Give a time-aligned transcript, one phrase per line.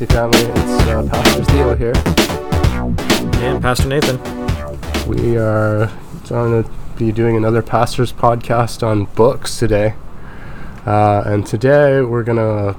[0.00, 0.38] Legacy family.
[0.38, 1.92] It's uh, Pastor Theo here.
[3.42, 4.18] And Pastor Nathan.
[5.08, 5.90] We are
[6.28, 9.94] going to be doing another pastor's podcast on books today.
[10.86, 12.78] Uh, and today we're going to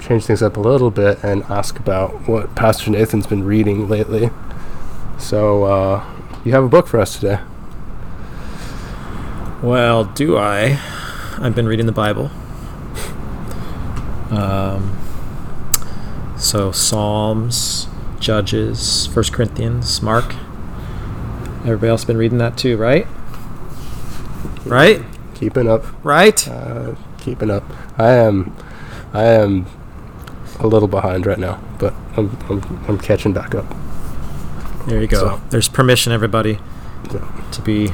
[0.00, 4.30] change things up a little bit and ask about what Pastor Nathan's been reading lately.
[5.18, 6.04] So, uh,
[6.44, 7.40] you have a book for us today.
[9.64, 10.78] Well, do I?
[11.38, 12.30] I've been reading the Bible.
[14.30, 15.05] Um,
[16.38, 17.86] so Psalms,
[18.20, 20.34] Judges, First Corinthians, Mark.
[21.60, 23.06] Everybody else been reading that too, right?
[24.64, 25.02] Right?
[25.34, 25.84] Keeping up.
[26.04, 26.46] Right?
[26.48, 27.64] Uh, keeping up.
[27.98, 28.54] I am,
[29.12, 29.66] I am
[30.60, 33.66] a little behind right now, but I'm, I'm, I'm catching back up.
[34.86, 35.18] There you go.
[35.18, 36.58] So- There's permission, everybody,
[37.12, 37.48] Yeah.
[37.52, 37.90] to be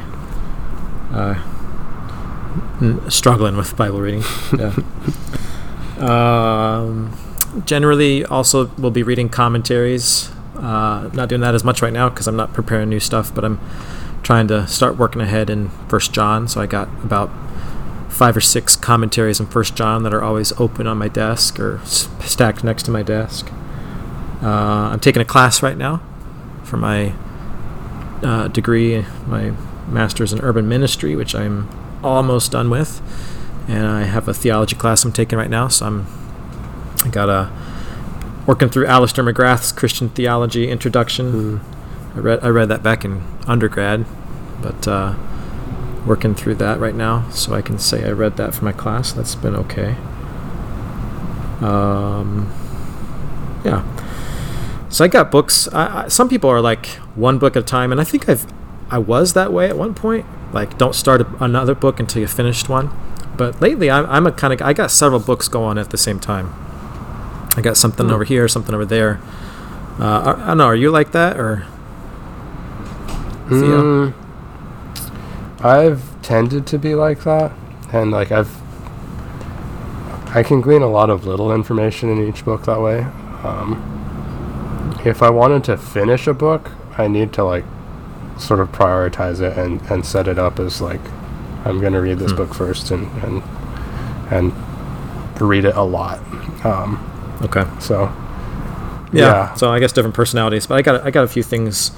[1.13, 1.35] uh,
[2.81, 4.23] n- struggling with Bible reading.
[4.59, 4.75] Yeah.
[5.99, 7.13] um,
[7.65, 10.31] generally, also, we'll be reading commentaries.
[10.57, 13.45] Uh, not doing that as much right now because I'm not preparing new stuff, but
[13.45, 13.61] I'm
[14.23, 16.47] trying to start working ahead in First John.
[16.49, 17.31] So I got about
[18.09, 21.81] five or six commentaries in First John that are always open on my desk or
[21.85, 23.51] stacked next to my desk.
[24.43, 26.03] Uh, I'm taking a class right now
[26.63, 27.15] for my
[28.23, 29.53] uh, degree, my
[29.89, 31.69] master's in urban ministry, which I'm
[32.03, 33.01] almost done with,
[33.69, 35.69] and I have a theology class I'm taking right now.
[35.69, 36.07] So I'm
[37.05, 37.51] I got a
[38.47, 41.61] working through Alister McGrath's Christian Theology Introduction.
[42.15, 44.05] I read I read that back in undergrad,
[44.61, 45.15] but uh,
[46.07, 49.13] working through that right now, so I can say I read that for my class.
[49.13, 49.97] That's been okay.
[51.61, 52.53] Um,
[53.65, 53.85] yeah.
[54.89, 55.69] So I got books.
[55.73, 58.47] I, I, some people are like one book at a time, and I think I've
[58.91, 60.27] I was that way at one point.
[60.53, 62.91] Like, don't start a, another book until you finished one.
[63.39, 65.97] But lately, I'm, I'm a kind of I got several books going on at the
[65.97, 66.53] same time.
[67.57, 68.15] I got something Hmm.
[68.15, 69.21] over here, something over there.
[70.01, 70.65] Uh, I, I don't know.
[70.67, 71.65] Are you like that or?
[73.49, 73.83] Theo?
[73.83, 74.15] Mm,
[75.63, 77.53] I've tended to be like that,
[77.93, 78.51] and like I've,
[80.35, 83.01] I can glean a lot of little information in each book that way.
[83.45, 83.89] Um,
[85.05, 87.65] if I wanted to finish a book, I need to like
[88.39, 91.01] sort of prioritize it and, and set it up as like
[91.67, 92.39] I'm going to read this Hmm.
[92.39, 93.43] book first and and
[94.31, 94.53] and
[95.41, 96.21] read it a lot.
[96.65, 97.09] Um,
[97.41, 97.65] Okay.
[97.81, 98.13] so
[99.13, 99.21] Yeah.
[99.21, 99.55] Yeah.
[99.55, 101.93] So I guess different personalities, but I got I got a few things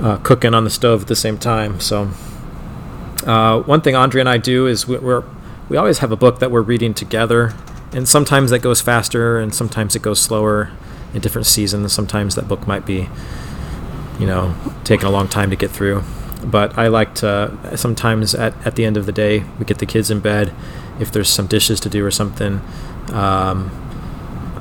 [0.00, 1.80] uh, cooking on the stove at the same time.
[1.80, 2.10] So
[3.26, 5.24] uh, one thing Andrea and I do is we, we're
[5.68, 7.54] we always have a book that we're reading together,
[7.92, 10.70] and sometimes that goes faster, and sometimes it goes slower
[11.12, 11.92] in different seasons.
[11.92, 13.08] Sometimes that book might be,
[14.18, 14.54] you know,
[14.84, 16.02] taking a long time to get through.
[16.44, 19.86] But I like to sometimes at, at the end of the day we get the
[19.86, 20.54] kids in bed.
[21.00, 22.60] If there's some dishes to do or something,
[23.12, 23.70] um,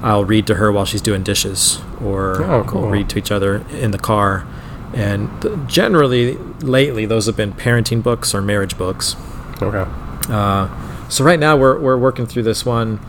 [0.03, 2.81] I'll read to her while she's doing dishes, or Oh, cool.
[2.83, 4.45] we'll read to each other in the car.
[4.93, 5.29] And
[5.67, 9.15] generally, lately, those have been parenting books or marriage books.
[9.61, 9.85] okay,
[10.29, 10.67] Uh,
[11.09, 12.99] so right now, we're we're working through this one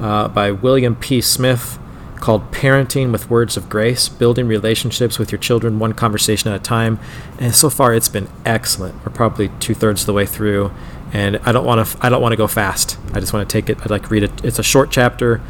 [0.00, 1.20] uh, by William P.
[1.20, 1.78] Smith
[2.20, 6.62] called "Parenting with Words of Grace: Building Relationships with Your Children One Conversation at a
[6.62, 6.98] Time."
[7.38, 8.94] And so far, it's been excellent.
[9.04, 10.70] We're probably two thirds of the way through,
[11.12, 12.98] and I don't want to I don't want to go fast.
[13.14, 13.78] I just want to take it.
[13.82, 14.44] I'd like read it.
[14.44, 15.40] It's a short chapter.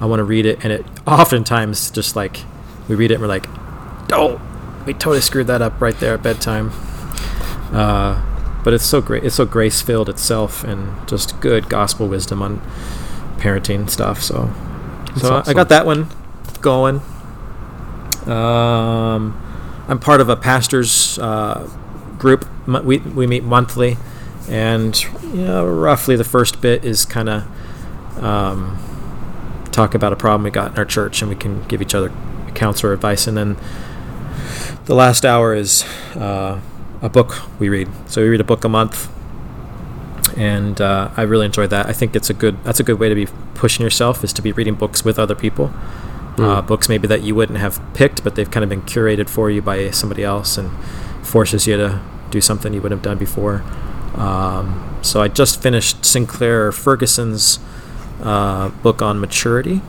[0.00, 2.40] I want to read it, and it oftentimes just like
[2.88, 3.46] we read it and we're like,
[4.12, 4.40] oh,
[4.86, 6.72] we totally screwed that up right there at bedtime.
[7.72, 8.26] Uh,
[8.64, 9.24] but it's so great.
[9.24, 12.60] It's so grace filled itself, and just good gospel wisdom on
[13.38, 14.22] parenting stuff.
[14.22, 14.50] So,
[15.14, 16.08] That's so I got that one
[16.60, 17.00] going.
[18.26, 19.40] Um,
[19.88, 21.68] I'm part of a pastors uh,
[22.18, 22.46] group.
[22.66, 23.96] We we meet monthly,
[24.48, 28.78] and you know, roughly the first bit is kind of um,
[29.72, 32.12] talk about a problem we got in our church, and we can give each other
[32.54, 33.56] counsel or advice, and then
[34.86, 35.84] the last hour is
[36.16, 36.60] uh,
[37.02, 37.88] a book we read.
[38.06, 39.08] So we read a book a month,
[40.36, 41.86] and uh, I really enjoy that.
[41.86, 44.42] I think it's a good that's a good way to be pushing yourself is to
[44.42, 45.66] be reading books with other people.
[45.66, 46.66] Uh, Mm.
[46.68, 49.60] books maybe that you wouldn't have picked, but they've kind of been curated for you
[49.60, 50.70] by somebody else, and
[51.22, 52.00] forces you to
[52.30, 53.62] do something you wouldn't have done before.
[54.14, 57.58] Um, so I just finished Sinclair Ferguson's
[58.22, 59.80] uh, book on maturity,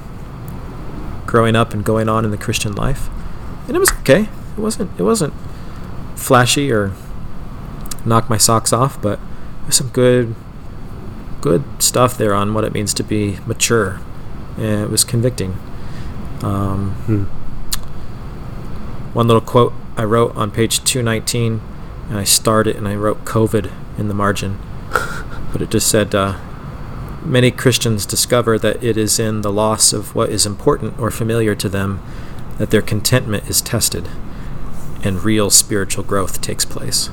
[1.26, 3.10] growing up and going on in the Christian life,
[3.68, 4.28] and it was okay.
[4.58, 5.34] It wasn't it wasn't
[6.16, 6.92] flashy or
[8.06, 9.20] knock my socks off, but
[9.64, 10.36] there's some good
[11.42, 14.00] good stuff there on what it means to be mature.
[14.58, 15.58] And it was convicting.
[16.44, 17.24] Um, Hmm.
[19.14, 21.62] one little quote I wrote on page 219,
[22.10, 24.58] and I started and I wrote COVID in the margin,
[25.52, 26.36] but it just said, uh,
[27.24, 31.56] many Christians discover that it is in the loss of what is important or familiar
[31.56, 32.02] to them
[32.58, 34.08] that their contentment is tested
[35.04, 37.10] and real spiritual growth takes place.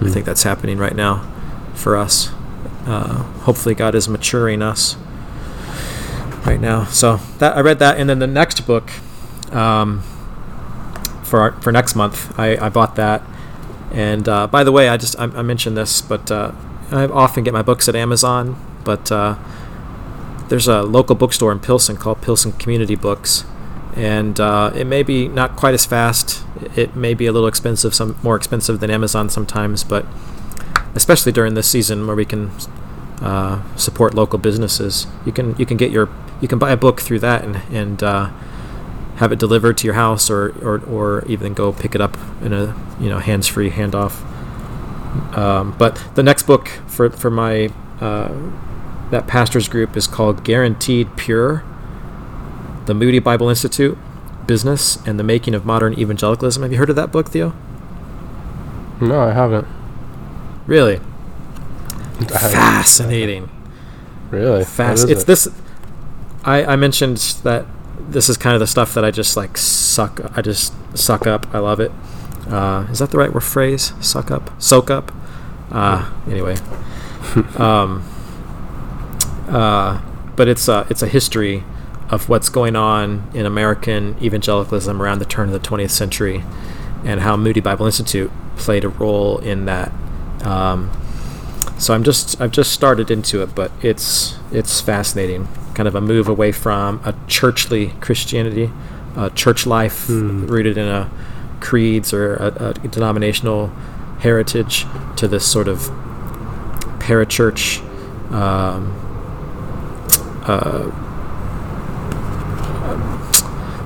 [0.00, 1.30] I think that's happening right now
[1.74, 2.30] for us.
[2.86, 4.96] Uh, hopefully, God is maturing us
[6.46, 6.84] right now.
[6.86, 8.90] So that I read that, and then the next book
[9.52, 10.00] um,
[11.22, 13.22] for our, for next month, I, I bought that.
[13.92, 16.52] And uh, by the way, I just I, I mentioned this, but uh,
[16.90, 18.60] I often get my books at Amazon.
[18.84, 19.36] But uh,
[20.48, 23.44] there's a local bookstore in Pilsen called Pilsen Community Books,
[23.96, 26.44] and uh, it may be not quite as fast.
[26.76, 30.06] It may be a little expensive, some more expensive than Amazon sometimes, but
[30.94, 32.50] especially during this season where we can
[33.20, 36.08] uh, support local businesses, you can you can get your
[36.40, 38.30] you can buy a book through that and and uh,
[39.16, 42.52] have it delivered to your house, or, or or even go pick it up in
[42.52, 44.22] a you know hands free handoff.
[45.36, 47.70] Um, but the next book for for my
[48.00, 48.32] uh,
[49.10, 51.64] that pastors group is called Guaranteed Pure
[52.86, 53.96] the Moody Bible Institute,
[54.46, 56.62] Business, and the Making of Modern Evangelicalism.
[56.62, 57.54] Have you heard of that book, Theo?
[59.00, 59.66] No, I haven't.
[60.66, 60.96] Really?
[60.96, 62.50] I haven't.
[62.50, 63.50] Fascinating.
[64.30, 64.58] Really?
[64.58, 65.08] What Fast.
[65.08, 65.26] It's it?
[65.26, 65.48] this.
[66.44, 67.66] I, I mentioned that
[67.98, 70.20] this is kind of the stuff that I just like suck.
[70.36, 71.52] I just suck up.
[71.54, 71.90] I love it.
[72.48, 73.92] Uh, is that the right word phrase?
[74.00, 75.12] Suck up, soak up.
[75.70, 76.56] Uh, anyway,
[77.56, 78.04] um,
[79.48, 80.00] uh,
[80.36, 81.64] but it's a it's a history
[82.10, 86.44] of what's going on in American evangelicalism around the turn of the 20th century,
[87.04, 89.90] and how Moody Bible Institute played a role in that.
[90.42, 90.90] Um,
[91.78, 95.48] so I'm just I've just started into it, but it's it's fascinating.
[95.74, 98.70] Kind of a move away from a churchly Christianity,
[99.16, 100.46] a church life Hmm.
[100.46, 101.10] rooted in a
[101.60, 103.68] creeds or a, a denominational
[104.20, 104.86] heritage,
[105.16, 105.90] to this sort of
[107.00, 107.80] parachurch
[108.32, 108.94] um,
[110.46, 110.90] uh,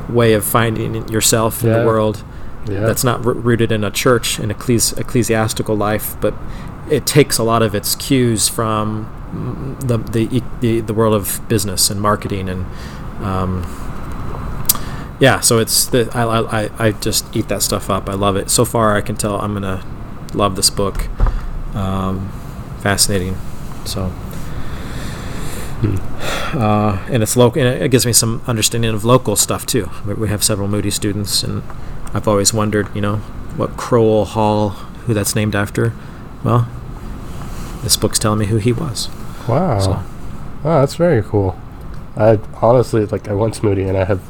[0.09, 2.25] way of finding yourself in the world
[2.67, 2.81] Yeah.
[2.81, 6.35] that's not r- rooted in a church and ecclesi- ecclesiastical life, but
[6.91, 9.07] it takes a lot of its cues from
[9.81, 12.65] the the the, the world of business and marketing and
[13.23, 13.63] um,
[15.21, 15.41] yeah.
[15.41, 16.23] So it's the I,
[16.63, 18.09] I I- just eat that stuff up.
[18.09, 18.49] I love it.
[18.51, 19.85] So far, I can tell I'm gonna
[20.35, 21.09] love this book.
[21.75, 22.31] Um,
[22.81, 23.37] fascinating.
[23.85, 24.11] So.
[26.55, 29.91] Uh, and it's local, and it gives me some understanding of local stuff too.
[30.07, 31.63] We- have several Moody students, and
[32.15, 33.17] I've always wondered, you know,
[33.57, 34.71] what Crowell Hall,
[35.07, 35.93] who that's named after.
[36.45, 36.69] Well,
[37.83, 39.09] this book's telling me who he was.
[39.49, 39.79] wow.
[39.81, 39.91] So,
[40.65, 41.59] Wow, that's very cool.
[42.17, 44.21] I honestly like I to Moody and I have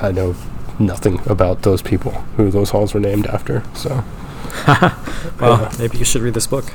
[0.00, 0.36] I know
[0.78, 3.64] nothing about those people who those halls were named after.
[3.74, 4.04] So
[4.68, 4.92] well,
[5.40, 5.72] Yeah.
[5.78, 6.72] maybe you should read this book.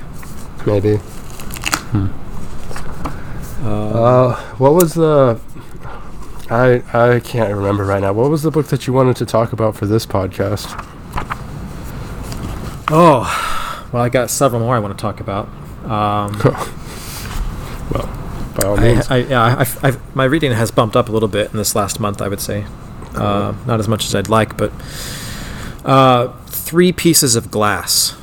[0.66, 1.00] maybe.
[1.94, 2.10] Uh,
[3.62, 5.40] Uh, what was the?
[6.50, 8.14] I I can't remember right now.
[8.14, 10.66] What was the book that you wanted to talk about for this podcast?
[12.90, 15.48] oh, well, I got several more I want to talk about.
[15.84, 16.38] Um,
[17.92, 19.10] well, by all means.
[19.10, 22.00] I, yeah, I, I, my reading has bumped up a little bit in this last
[22.00, 22.66] month, I would say.
[23.16, 24.72] Uh, not as much as I'd like, but
[25.84, 28.16] uh, three pieces of glass.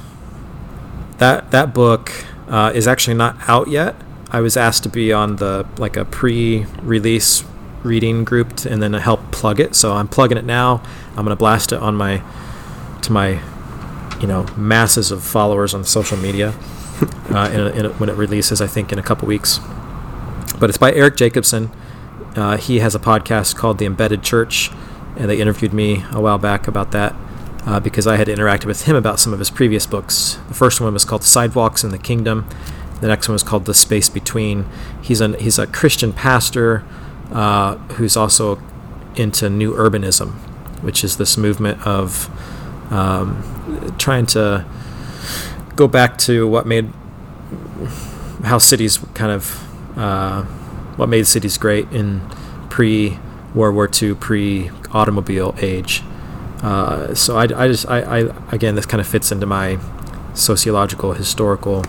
[1.19, 2.13] That that book
[2.49, 3.97] uh, is actually not out yet.
[4.35, 7.45] I was asked to be on the like a pre-release
[7.83, 9.75] reading group t- and then to help plug it.
[9.75, 10.83] So I'm plugging it now.
[11.17, 12.23] I'm gonna blast it on my
[13.03, 13.41] to my
[14.21, 16.49] you know masses of followers on social media
[17.31, 18.61] uh, in a, in a, when it releases.
[18.61, 19.61] I think in a couple weeks
[20.59, 21.71] but it's by Eric Jacobsen.
[22.37, 24.71] Uh, he has a podcast called The Embedded Church,
[25.17, 27.15] and they interviewed me a while back about that
[27.67, 30.39] uh, because I had interacted with him about some of his previous books.
[30.49, 32.49] The first one was called Sidewalks in the Kingdom.
[33.01, 34.67] The next one was called The Space Between.
[35.03, 36.85] He's an he's a Christian pastor
[37.33, 38.61] uh, who's also
[39.17, 40.33] into New Urbanism,
[40.83, 42.31] which is this movement of
[42.93, 44.65] um, trying to
[45.77, 46.91] go back to what made
[48.45, 50.43] how cities kind of uh,
[50.97, 52.21] what made cities great in
[52.71, 53.19] pre
[53.55, 56.03] World War II, pre automobile age.
[56.63, 58.19] Uh, so I, I just I, I
[58.53, 59.79] again this kind of fits into my
[60.35, 61.85] sociological historical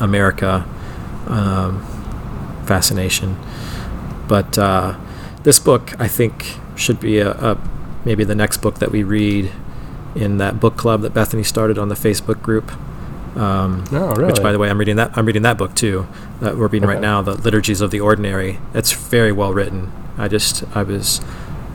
[0.00, 0.66] America
[1.26, 1.84] um,
[2.66, 3.36] fascination.
[4.28, 4.98] But uh,
[5.42, 7.58] this book I think should be a, a
[8.04, 9.52] maybe the next book that we read
[10.14, 12.72] in that book club that Bethany started on the Facebook group.
[13.36, 14.32] Um, Oh, really?
[14.32, 15.16] Which, by the way, I'm reading that.
[15.16, 16.06] I'm reading that book too.
[16.40, 18.58] That we're reading right now, the Liturgies of the Ordinary.
[18.74, 19.92] It's very well written.
[20.18, 21.20] I just I was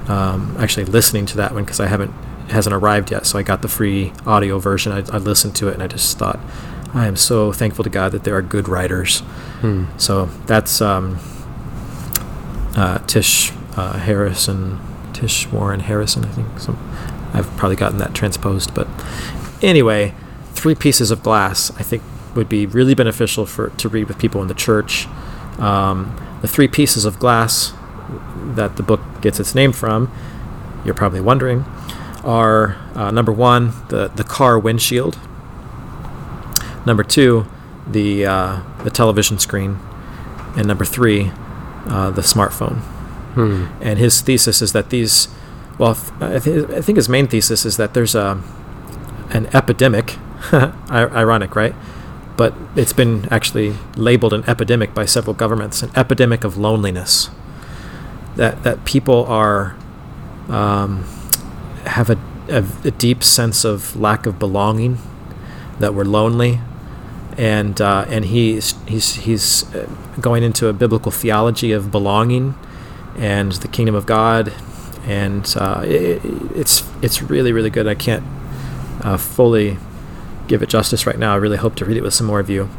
[0.08, 2.14] um, actually listening to that one because I haven't
[2.48, 3.26] it hasn't arrived yet.
[3.28, 4.92] So I got the free audio version.
[4.92, 6.40] I, I listened to it and I just thought
[6.94, 9.20] I am so thankful to God that there are good writers.
[9.62, 9.86] Hmm.
[9.98, 11.20] So that's um,
[12.76, 14.80] uh, Tish uh, Harrison,
[15.14, 16.60] Tish Warren Harrison, I think.
[16.60, 16.78] So
[17.34, 18.88] I've probably gotten that transposed, but
[19.62, 20.14] anyway,
[20.54, 22.04] three pieces of glass I think
[22.36, 25.08] would be really beneficial for to read with people in the church.
[25.60, 27.74] Um, the three pieces of glass
[28.56, 30.12] that the book gets its name from,
[30.84, 31.66] you're probably wondering,
[32.24, 35.20] are uh, number one, the, the car windshield,
[36.86, 37.46] number two,
[37.88, 39.80] the, uh, the television screen,
[40.56, 41.32] and number three,
[41.88, 42.80] uh, the smartphone.
[43.34, 43.68] Hmm.
[43.82, 45.28] And his thesis is that these,
[45.78, 48.42] well, I, th- I think his main thesis is that there's a,
[49.30, 50.18] an epidemic,
[50.92, 51.76] ironic, right?
[52.38, 57.30] But it's been actually labeled an epidemic by several governments, an epidemic of loneliness
[58.36, 59.76] that that people are
[60.50, 61.04] um,
[61.86, 62.18] have a,
[62.50, 64.98] a, a, deep sense of lack of belonging,
[65.80, 66.60] that we're lonely,
[67.42, 72.54] and uh, and he's he's he's uh, going into a biblical theology of belonging
[73.18, 74.54] and the kingdom of God,
[75.08, 76.22] and uh, it,
[76.56, 77.88] it's it's really really good.
[77.88, 78.24] I can't
[79.04, 79.80] uh, fully
[80.48, 81.34] give it justice right now.
[81.34, 82.70] I really hope to read it with some more of you.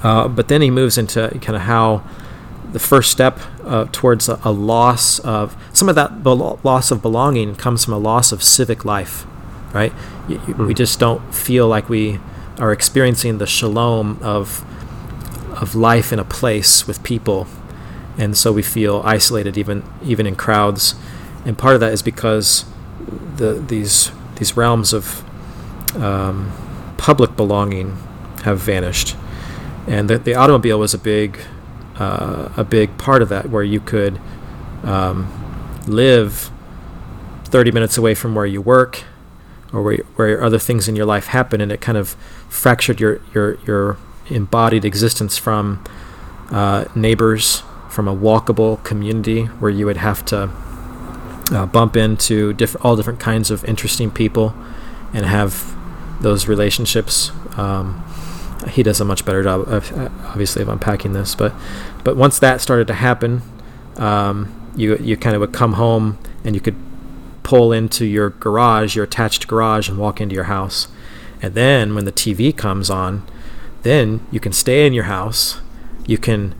[0.00, 2.04] Uh, but then he moves into kind of how
[2.70, 7.02] the first step uh, towards a, a, loss of some of that be- loss of
[7.02, 9.26] belonging comes from a loss of civic life,
[9.72, 9.92] right?
[10.28, 10.66] Y- mm.
[10.66, 12.20] We just don't feel like we
[12.58, 14.64] are experiencing the shalom of
[15.60, 17.46] of life in a place with people,
[18.18, 20.94] and so we feel isolated even even in crowds.
[21.44, 22.64] And part of that is because
[23.36, 25.24] the these these realms of
[25.96, 26.52] um,
[26.96, 27.96] public belonging
[28.44, 29.16] have vanished,
[29.86, 31.38] and the, the automobile was a big
[31.98, 34.20] uh, a big part of that, where you could
[34.82, 35.32] um,
[35.86, 36.50] live
[37.44, 39.04] 30 minutes away from where you work
[39.76, 42.10] or where, where other things in your life happen, and it kind of
[42.48, 45.84] fractured your your your embodied existence from
[46.50, 50.50] uh, neighbors, from a walkable community where you would have to
[51.52, 54.54] uh, bump into different all different kinds of interesting people
[55.12, 55.76] and have
[56.22, 57.30] those relationships.
[57.58, 58.02] Um,
[58.70, 61.34] he does a much better job, of, uh, obviously, of unpacking this.
[61.34, 61.52] But
[62.02, 63.42] but once that started to happen,
[63.98, 66.76] um, you you kind of would come home and you could
[67.46, 70.88] pull into your garage, your attached garage, and walk into your house.
[71.40, 73.24] And then when the TV comes on,
[73.84, 75.60] then you can stay in your house.
[76.08, 76.56] You can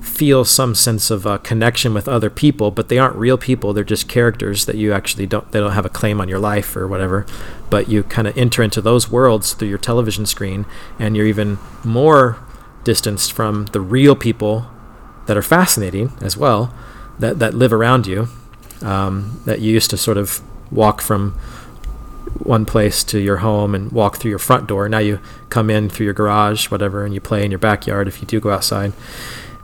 [0.00, 3.72] feel some sense of uh, connection with other people, but they aren't real people.
[3.72, 5.50] They're just characters that you actually don't.
[5.50, 7.26] They don't have a claim on your life or whatever.
[7.68, 10.66] But you kind of enter into those worlds through your television screen,
[11.00, 12.38] and you're even more
[12.84, 14.68] distanced from the real people
[15.26, 16.72] that are fascinating as well,
[17.18, 18.28] that that live around you.
[18.82, 21.32] Um, that you used to sort of walk from
[22.38, 24.88] one place to your home and walk through your front door.
[24.88, 25.18] Now you
[25.48, 28.38] come in through your garage, whatever, and you play in your backyard if you do
[28.38, 28.92] go outside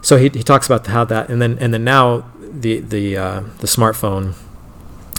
[0.04, 3.40] so he, he talks about how that and then and then now the the uh,
[3.58, 4.34] the smartphone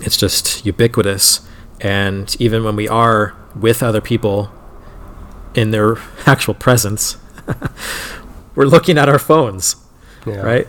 [0.03, 1.45] it's just ubiquitous
[1.81, 4.51] and even when we are with other people
[5.55, 7.17] in their actual presence
[8.55, 9.75] we're looking at our phones
[10.25, 10.35] yeah.
[10.41, 10.67] right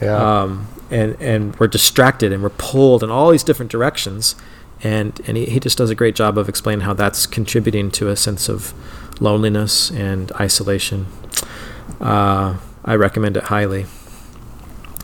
[0.00, 4.34] yeah um, and and we're distracted and we're pulled in all these different directions
[4.82, 8.08] and and he, he just does a great job of explaining how that's contributing to
[8.08, 8.72] a sense of
[9.20, 11.06] loneliness and isolation
[12.00, 13.86] uh, I recommend it highly.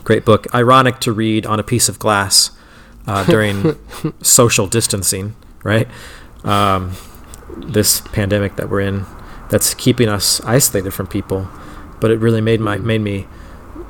[0.03, 0.53] Great book.
[0.53, 2.51] Ironic to read on a piece of glass
[3.05, 3.77] uh, during
[4.21, 5.87] social distancing, right?
[6.43, 6.93] Um,
[7.55, 9.05] this pandemic that we're in,
[9.49, 11.47] that's keeping us isolated from people.
[11.99, 13.27] But it really made my made me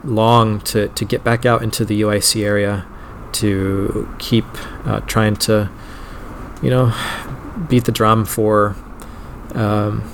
[0.08, 2.86] long to, to get back out into the UIC area,
[3.34, 4.46] to keep
[4.86, 5.70] uh, trying to,
[6.62, 6.94] you know,
[7.70, 8.76] beat the drum for
[9.54, 10.10] um,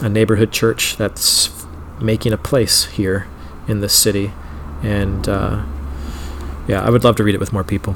[0.00, 1.64] a neighborhood church that's
[2.00, 3.26] making a place here
[3.68, 4.32] in this city,
[4.82, 5.64] and uh,
[6.66, 7.94] yeah, I would love to read it with more people.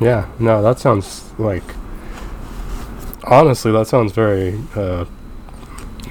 [0.00, 1.64] Yeah, no, that sounds like
[3.24, 5.04] honestly, that sounds very uh,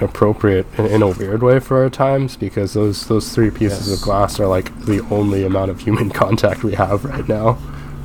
[0.00, 3.98] appropriate in, in, a weird way for our times because those those three pieces yes.
[3.98, 7.54] of glass are like the only amount of human contact we have right now,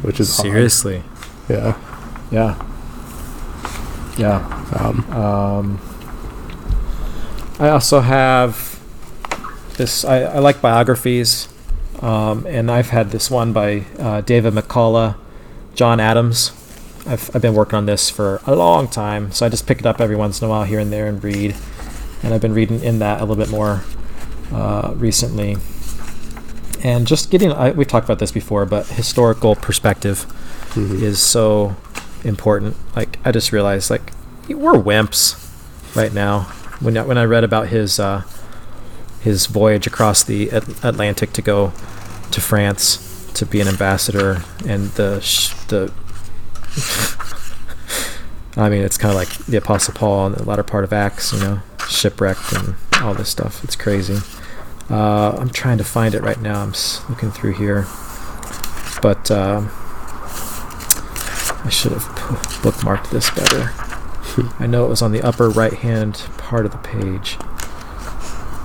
[0.02, 1.50] which is seriously, odd.
[1.50, 1.82] yeah,
[2.32, 4.64] yeah, yeah.
[4.80, 5.82] Um, um,
[7.60, 8.80] I also have
[9.78, 11.48] this I, I like biographies,
[12.02, 15.16] um, and I've had this one by uh, David McCullough,
[15.74, 16.52] John Adams.
[17.06, 19.86] I've, I've been working on this for a long time, so I just pick it
[19.86, 21.56] up every once in a while here and there and read.
[22.28, 23.84] And I've been reading in that a little bit more
[24.52, 25.56] uh, recently.
[26.84, 30.26] And just getting, I, we talked about this before, but historical perspective
[30.72, 31.02] mm-hmm.
[31.02, 31.78] is so
[32.26, 32.76] important.
[32.98, 34.12] Like, I just realized, like,
[34.50, 35.42] we're wimps
[35.96, 36.42] right now.
[36.82, 38.24] when I, when I read about his uh,
[39.22, 41.72] his voyage across the At- Atlantic to go
[42.32, 45.94] to France to be an ambassador, and the sh- the
[48.58, 51.32] I mean, it's kind of like the Apostle Paul in the latter part of Acts,
[51.32, 53.64] you know, shipwrecked and all this stuff.
[53.64, 54.18] It's crazy.
[54.90, 56.62] Uh, I'm trying to find it right now.
[56.62, 56.74] I'm
[57.10, 57.86] looking through here,
[59.02, 59.70] but um
[61.68, 62.04] I should have
[62.64, 63.74] bookmarked this better.
[64.64, 67.34] I know it was on the upper right hand part of the page.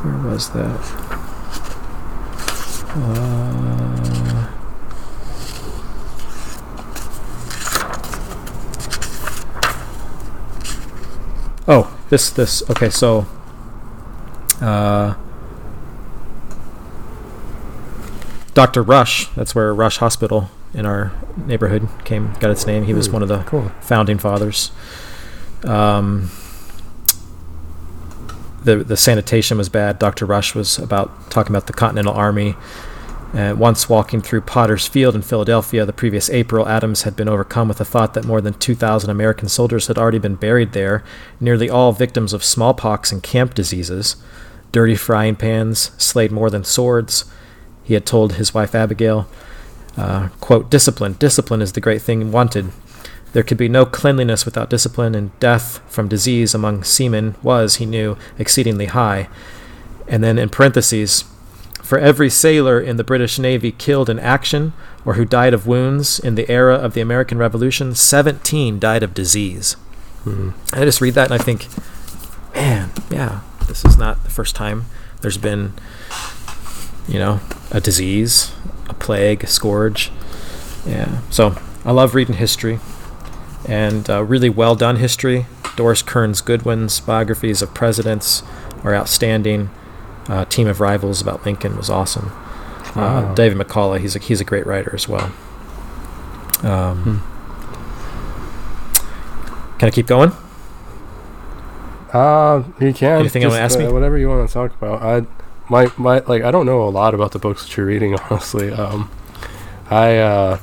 [0.02, 0.80] Where was that?
[2.94, 4.52] Uh,
[11.66, 12.90] oh, this this okay.
[12.90, 13.26] So,
[14.60, 15.14] uh,
[18.52, 19.28] Doctor Rush.
[19.28, 21.10] That's where Rush Hospital in our
[21.46, 22.84] neighborhood came got its name.
[22.84, 23.72] He was Hmm, one of the Cool.
[23.80, 24.72] founding fathers.
[25.64, 26.30] Um,
[28.62, 29.98] the the sanitation was bad.
[29.98, 30.26] Dr.
[30.26, 32.56] Rush was about talking about the Continental Army.
[33.32, 37.68] And once walking through Potter's Field in Philadelphia the previous April, Adams had been overcome
[37.68, 41.02] with the thought that more than 2,000 American soldiers had already been buried there,
[41.40, 44.16] nearly all victims of smallpox and camp diseases.
[44.70, 47.24] Dirty frying pans slayed more than swords.
[47.84, 49.26] He had told his wife Abigail,
[49.96, 52.70] uh, quote, discipline, discipline is the great thing wanted.
[53.32, 57.86] There could be no cleanliness without discipline, and death from disease among seamen was, he
[57.86, 59.28] knew, exceedingly high.
[60.06, 61.24] And then in parentheses,
[61.92, 64.72] for every sailor in the British Navy killed in action
[65.04, 69.12] or who died of wounds in the era of the American Revolution, 17 died of
[69.12, 69.76] disease.
[70.24, 70.54] Mhm.
[70.72, 71.68] I just read that and I think,
[72.54, 74.86] man, yeah, this is not the first time
[75.20, 75.74] there's been,
[77.06, 78.52] you know, a disease,
[78.88, 80.10] a plague, a scourge.
[80.86, 81.18] Yeah.
[81.28, 82.80] So I love reading history
[83.68, 85.44] and uh, really well done history.
[85.76, 88.42] Doris Kearns Goodwin's biographies of presidents
[88.82, 89.68] are outstanding.
[90.28, 92.26] Uh, Team of Rivals about Lincoln was awesome.
[92.28, 93.34] Uh, Wow.
[93.34, 95.32] David McCullough, he's a, he's a great writer as well.
[96.62, 97.22] Um,
[99.78, 100.32] Can I keep going?
[102.12, 103.20] Uh, you can.
[103.20, 103.92] Anything you wanna ask uh, me?
[103.92, 105.02] Whatever you want to talk about.
[105.02, 105.26] I,
[105.68, 108.70] my, my, like, I don't know a lot about the books that you're reading, honestly.
[108.70, 109.10] Um,
[109.90, 110.58] I, uh,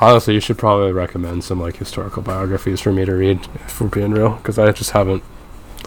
[0.00, 3.88] honestly, you should probably recommend some like historical biographies for me to read, if we're
[3.88, 5.22] being real, because I just haven't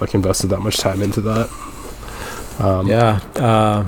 [0.01, 1.49] like invested that much time into that.
[2.59, 3.19] Um, yeah.
[3.35, 3.87] Uh,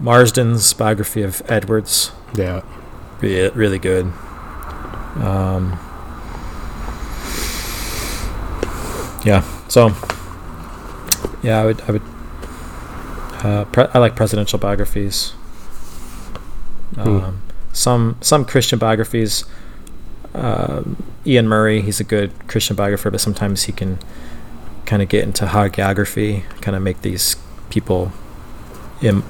[0.00, 2.62] Marsden's biography of Edwards, Yeah.
[3.20, 4.06] really, really good.
[5.16, 5.78] Um,
[9.24, 9.42] yeah.
[9.68, 9.88] So,
[11.42, 12.02] yeah, I would, I would.
[13.44, 15.30] Uh, pre- I like presidential biographies.
[16.94, 17.00] Hmm.
[17.08, 19.44] Um, some some Christian biographies.
[20.34, 23.98] Um Iain Murray, he's a good Christian biographer, but sometimes he can
[24.86, 27.36] kind of get into hagiography, kind of make these
[27.70, 28.12] people
[29.00, 29.22] in,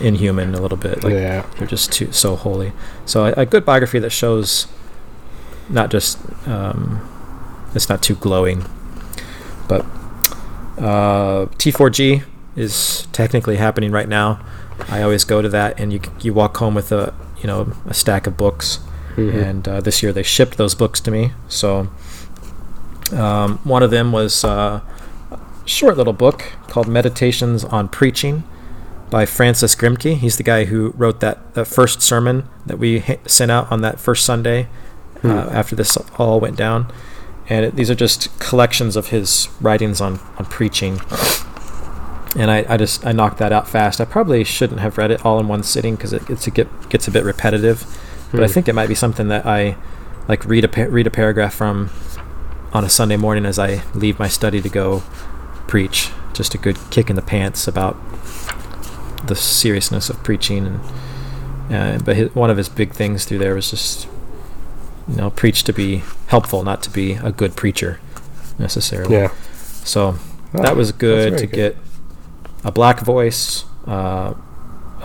[0.00, 1.02] inhuman a little bit.
[1.02, 1.46] Like yeah.
[1.58, 2.72] they're just too so holy.
[3.06, 4.66] So a, a good biography that shows
[5.68, 7.00] not just um,
[7.74, 8.64] it's not too glowing,
[9.68, 9.84] but
[10.78, 12.24] uh, T4G
[12.56, 14.44] is technically happening right now.
[14.88, 17.94] I always go to that, and you you walk home with a you know a
[17.94, 18.80] stack of books.
[19.16, 19.42] Mhm.
[19.42, 21.32] And uh, this year they shipped those books to me.
[21.48, 21.88] So
[23.12, 24.80] um, one of them was uh,
[25.64, 28.44] short little book called Meditations on Preaching
[29.10, 30.16] by Francis Grimke.
[30.16, 33.98] He's the guy who wrote that, that first sermon that we sent out on that
[34.00, 34.68] first Sunday
[35.16, 35.28] uh, Hmm.
[35.54, 36.90] after this all went down.
[37.48, 41.00] And it, these are just collections of his writings on, on preaching.
[42.36, 44.00] And I, I just I knocked that out fast.
[44.00, 46.68] I probably shouldn't have read it all in one sitting because it gets a get
[46.88, 47.84] gets a bit repetitive.
[48.30, 48.52] But I Hmm.
[48.52, 49.76] think it might be something that I
[50.28, 51.90] like read a read a paragraph from
[52.72, 55.02] on a Sunday morning as I leave my study to go
[55.70, 56.10] preach.
[56.34, 57.96] Just a good kick in the pants about
[59.26, 60.80] the seriousness of preaching and
[61.72, 64.08] uh, but his, one of his big things through there was just
[65.06, 68.00] you know preach to be helpful not to be a good preacher
[68.58, 69.30] necessarily Yeah.
[69.84, 70.16] so
[70.54, 71.76] Oh, that was good to get
[72.64, 74.34] a black voice uh,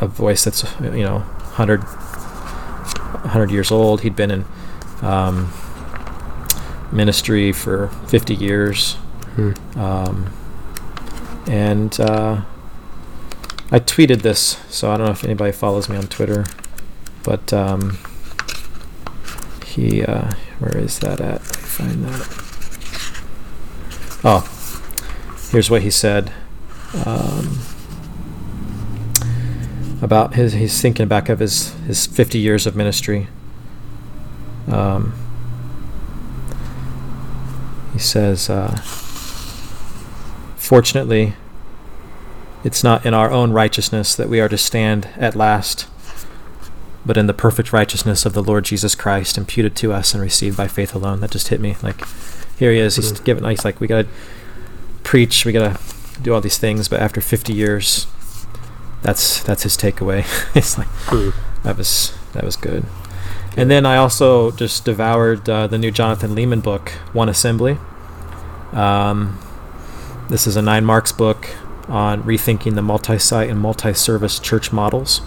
[0.02, 1.20] a voice that's you know
[1.60, 4.46] 100 100 years old he'd been in
[5.02, 5.52] um,
[6.92, 8.94] ministry for 50 years
[9.36, 9.52] Hmm.
[9.78, 10.32] um,
[11.48, 12.42] and uh,
[13.72, 16.46] I tweeted this, so I don't know if anybody follows me on Twitter,
[17.24, 17.98] but um,
[19.66, 21.42] he, uh, where is that at?
[21.42, 22.42] Find that.
[24.24, 24.42] Oh,
[25.52, 26.32] here's what he said
[27.06, 27.60] um,
[30.02, 30.54] about his.
[30.54, 33.28] He's thinking back of his his 50 years of ministry.
[34.68, 35.14] Um,
[37.94, 38.50] he says.
[38.50, 38.82] Uh,
[40.66, 41.34] fortunately,
[42.64, 45.88] it's not in our own righteousness that we are to stand at last,
[47.06, 50.58] but in the perfect righteousness of the Lord Jesus Christ, imputed to us and received
[50.58, 51.20] by faith alone.
[51.22, 51.76] That just hit me.
[51.84, 52.04] Like,
[52.58, 52.96] here he is.
[52.96, 53.24] He's Mhm.
[53.24, 53.44] giving.
[53.50, 54.08] He's like, we gotta
[55.04, 55.46] preach.
[55.46, 55.78] We gotta
[56.22, 56.88] do all these things.
[56.88, 58.08] But after 50 years,
[59.04, 60.26] that's that's his takeaway.
[60.56, 61.30] it's like Hmm.
[61.64, 62.86] that was that was good.
[63.58, 67.78] And then I also just devoured uh, the new Jonathan Leeman book, One Assembly.
[68.74, 69.38] Um,
[70.30, 71.50] this is a nine marks book
[71.88, 75.22] on rethinking the multi-site and multi-service church models.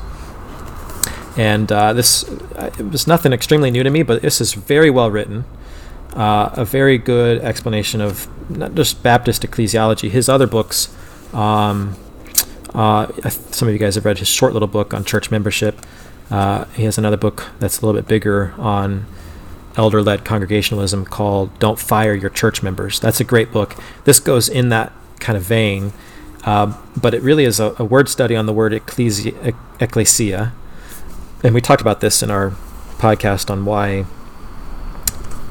[1.37, 4.91] And uh, this uh, it was nothing extremely new to me, but this is very
[4.91, 5.45] well written.
[6.15, 10.11] Uh, a very good explanation of not just Baptist ecclesiology.
[10.11, 10.93] His other books,
[11.33, 11.97] um,
[12.75, 15.79] uh, some of you guys have read his short little book on church membership.
[16.31, 19.07] Uh, he has another book that's a little bit bigger on
[19.79, 23.01] elder led congregationalism called Don't Fire Your Church Members.
[23.01, 23.75] That's a great book.
[24.05, 25.93] This goes in that kind of vein,
[26.45, 30.53] uh, but it really is a, a word study on the word ecclesia, ec- ecclesia.
[31.43, 32.51] And we talked about this in our
[32.99, 34.05] podcast on why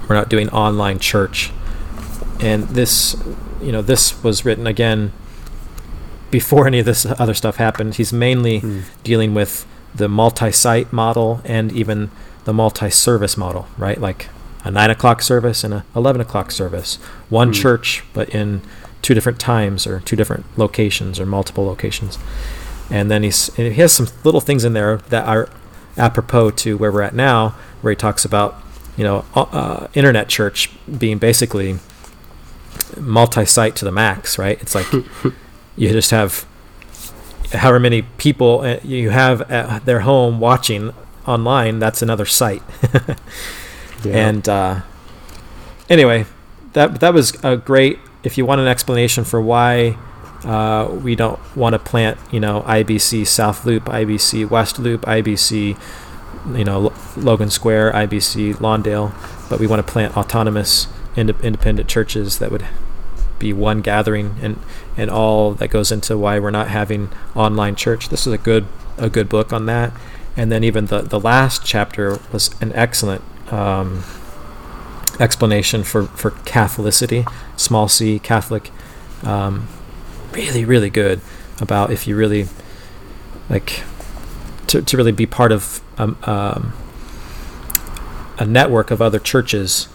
[0.07, 1.51] we're not doing online church.
[2.39, 3.15] And this,
[3.61, 5.11] you know, this was written again
[6.29, 7.95] before any of this other stuff happened.
[7.95, 8.79] He's mainly Hmm.
[9.03, 12.11] dealing with the multi-site model and even
[12.47, 13.99] the multi-service model, right?
[13.99, 14.29] Like
[14.63, 16.95] a nine o'clock service and a eleven o'clock service,
[17.29, 17.53] one Hmm.
[17.61, 18.61] church but in
[19.01, 22.17] two different times or two different locations or multiple locations.
[22.89, 25.49] And then he's and he has some little things in there that are
[25.97, 27.49] apropos to where we're at now,
[27.81, 28.55] where he talks about
[28.95, 31.79] you know uh, uh, internet church being basically
[32.97, 34.61] multi-site to the max, right?
[34.61, 34.87] It's like
[35.75, 36.45] you just have
[37.51, 40.93] however many people uh, you have at their home watching
[41.27, 41.79] online.
[41.79, 42.63] That's another site.
[44.03, 44.27] Yeah.
[44.29, 44.81] And uh,
[45.89, 46.25] anyway,
[46.73, 47.99] that that was a great.
[48.23, 49.97] If you want an explanation for why
[50.43, 55.77] uh, we don't want to plant, you know, IBC South Loop, IBC West Loop, IBC,
[56.55, 59.13] you know, Lo- Logan Square, IBC Lawndale,
[59.49, 62.65] but we want to plant autonomous, ind- independent churches that would
[63.39, 64.59] be one gathering, and
[64.95, 68.09] and all that goes into why we're not having online church.
[68.09, 68.65] This is a good
[68.97, 69.91] a good book on that.
[70.37, 74.03] And then even the the last chapter was an excellent um,
[75.19, 78.71] explanation for for Catholicity, small c Catholic.
[79.23, 79.67] Um,
[80.31, 81.21] really, really good
[81.59, 82.47] about if you really
[83.49, 83.83] like
[84.67, 86.73] to to really be part of um, um,
[88.37, 89.87] a network of other churches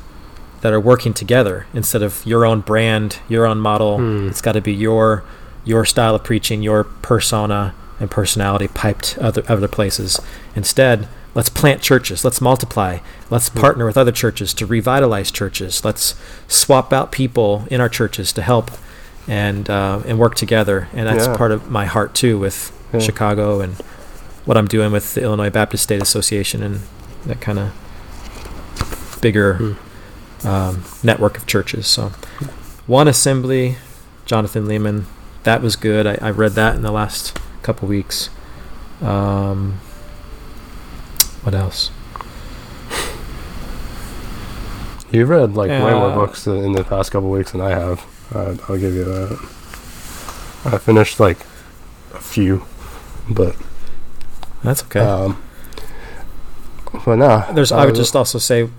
[0.62, 3.98] that are working together instead of your own brand, your own model.
[3.98, 4.28] Hmm.
[4.28, 5.22] It's got to be your
[5.64, 10.20] your style of preaching, your persona and personality piped other other places.
[10.56, 12.24] Instead, let's plant churches.
[12.24, 12.98] Let's multiply.
[13.30, 15.84] Let's partner with other churches to revitalize churches.
[15.84, 16.14] Let's
[16.48, 18.70] swap out people in our churches to help
[19.28, 20.88] and uh, and work together.
[20.92, 21.36] And that's Yeah.
[21.36, 22.98] part of my heart too with Yeah.
[23.00, 23.74] Chicago and
[24.44, 26.80] what I'm doing with the Illinois Baptist State Association and
[27.26, 27.70] that kind of
[29.20, 30.46] bigger Hmm.
[30.48, 31.86] um, network of churches.
[31.86, 32.10] So,
[32.88, 33.76] one assembly,
[34.26, 35.04] Jonathan Leeman,
[35.44, 36.06] that was good.
[36.06, 38.30] I, I read that in the last couple weeks.
[39.00, 39.80] Um,
[41.42, 41.90] what else?
[45.10, 48.04] You've read like way more Uh, books in the past couple weeks than I have.
[48.34, 49.38] Uh, I'll give you that.
[50.64, 51.38] I finished like
[52.14, 52.64] a few,
[53.28, 53.54] but
[54.62, 55.00] That's okay.
[55.00, 55.42] um,
[57.04, 57.52] but.
[57.52, 57.72] There's.
[57.72, 58.70] I would uh, just also say.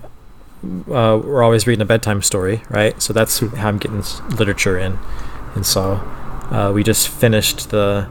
[0.90, 3.00] Uh, we're always reading a bedtime story, right?
[3.02, 4.02] So that's how I'm getting
[4.34, 4.98] literature in,
[5.54, 6.00] and so
[6.50, 8.08] uh, we just finished the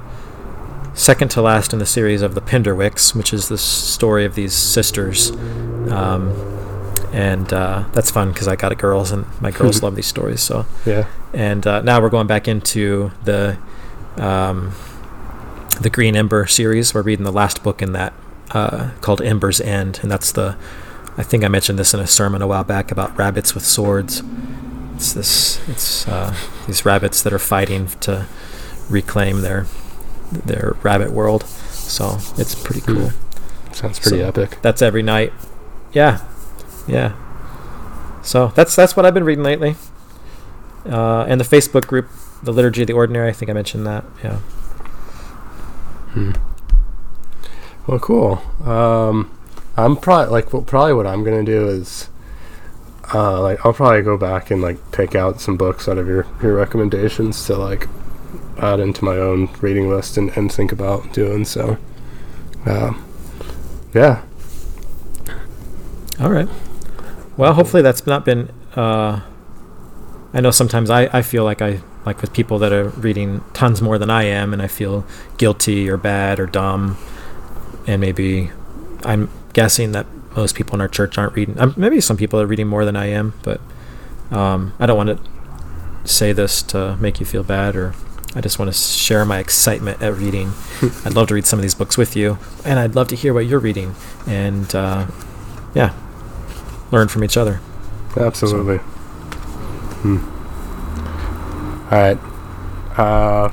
[0.93, 4.53] second to last in the series of the Penderwicks, which is the story of these
[4.53, 5.31] sisters,
[5.91, 6.31] um,
[7.11, 10.41] and uh, that's fun because I got a girls and my girls love these stories.
[10.41, 11.07] So yeah.
[11.33, 13.57] and uh, now we're going back into the
[14.17, 14.73] um,
[15.81, 16.93] the Green Ember series.
[16.93, 18.13] We're reading the last book in that
[18.51, 20.57] uh, called Ember's End, and that's the
[21.17, 24.23] I think I mentioned this in a sermon a while back about rabbits with swords.
[24.95, 26.35] It's this it's uh,
[26.67, 28.27] these rabbits that are fighting to
[28.89, 29.65] reclaim their
[30.45, 31.43] their rabbit world.
[31.43, 33.11] So it's pretty cool.
[33.71, 34.59] Sounds pretty So- epic.
[34.61, 35.33] That's every night.
[35.93, 36.21] Yeah,
[36.87, 37.13] yeah.
[38.23, 39.75] So that's that's what I've been reading lately.
[40.89, 42.09] Uh, and the Facebook group,
[42.41, 43.29] the Liturgy of the Ordinary.
[43.29, 44.03] I think I mentioned that.
[44.23, 44.37] Yeah.
[46.13, 46.31] Hmm.
[47.87, 48.41] Well, cool.
[48.65, 49.29] Um,
[49.75, 52.09] I'm probably like well, probably what I'm gonna do is,
[53.13, 56.25] uh, like I'll probably go back and like pick out some books out of your
[56.41, 57.87] your recommendations to like
[58.57, 61.77] add into my own reading list and, and think about doing so.
[62.65, 63.03] Um,
[63.93, 64.23] yeah.
[66.19, 66.47] All right.
[67.37, 68.49] Well, hopefully that's not been.
[68.75, 69.21] Uh,
[70.33, 73.81] I know sometimes I, I feel like I like with people that are reading tons
[73.81, 75.05] more than I am, and I feel
[75.37, 76.97] guilty or bad or dumb,
[77.87, 78.51] and maybe
[79.03, 81.59] I'm guessing that most people in our church aren't reading.
[81.59, 83.61] Um, maybe some people are reading more than I am, but
[84.31, 87.93] um, I don't want to say this to make you feel bad or
[88.35, 90.53] I just want to share my excitement at reading.
[91.05, 93.33] I'd love to read some of these books with you, and I'd love to hear
[93.33, 95.07] what you're reading, and uh,
[95.75, 95.93] yeah,
[96.91, 97.61] learn from each other.
[98.17, 98.77] Absolutely.
[100.01, 100.17] Hmm.
[101.93, 102.17] All right.
[102.97, 103.51] Uh,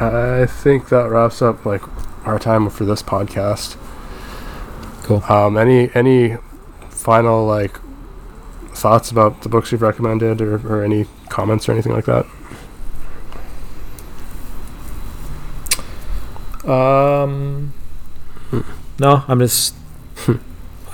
[0.00, 1.82] I think that wraps up like
[2.26, 3.76] our time for this podcast.
[5.04, 5.22] Cool.
[5.28, 6.36] Um, any any
[6.90, 7.78] final like
[8.72, 12.26] thoughts about the books you've recommended, or, or any comments or anything like that?
[16.68, 17.72] Um,
[18.98, 19.74] no, I'm just.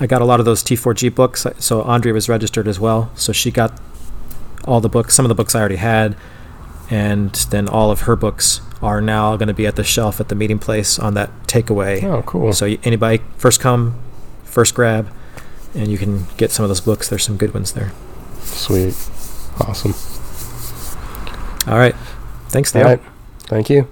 [0.01, 3.11] I got a lot of those T4G books, so Andrea was registered as well.
[3.15, 3.81] So she got
[4.65, 5.15] all the books.
[5.15, 6.17] Some of the books I already had,
[6.91, 10.29] and then all of her books are now going to be at the shelf at
[10.29, 12.03] the meeting place on that takeaway.
[12.03, 12.53] Oh, cool.
[12.53, 14.01] So anybody first come,
[14.45, 15.09] first grab,
[15.75, 17.09] and you can get some of those books.
[17.09, 17.93] There's some good ones there.
[18.41, 18.95] Sweet.
[19.61, 19.95] Awesome.
[21.71, 21.95] All right.
[22.49, 22.83] Thanks, Theo.
[22.83, 23.03] All right.
[23.47, 23.89] Thank you.